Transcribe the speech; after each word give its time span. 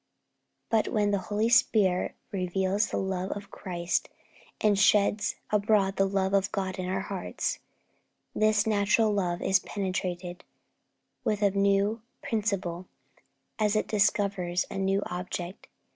But 0.71 0.87
when 0.87 1.11
the 1.11 1.19
Holy 1.29 1.47
Spirit 1.47 2.15
reveals 2.31 2.87
the 2.87 2.97
love 2.97 3.29
of 3.33 3.51
Christ, 3.51 4.09
and 4.59 4.75
sheds 4.79 5.35
abroad 5.51 5.97
the 5.97 6.07
love 6.07 6.33
of 6.33 6.51
God 6.51 6.79
in 6.79 6.89
our 6.89 7.01
hearts, 7.01 7.59
this 8.33 8.65
natural 8.65 9.11
love 9.11 9.43
is 9.43 9.59
penetrated 9.59 10.43
with 11.23 11.43
a 11.43 11.51
new 11.51 12.01
principle 12.23 12.87
as 13.59 13.75
it 13.75 13.85
discovers 13.87 14.65
a 14.71 14.79
new 14.79 15.03
Object. 15.05 15.67